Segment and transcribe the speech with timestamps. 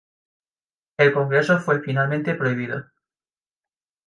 [0.97, 2.85] El congreso fue finalmente prohibido.